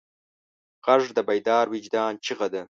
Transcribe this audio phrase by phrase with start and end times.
[0.85, 2.61] غږ د بیدار وجدان چیغه ده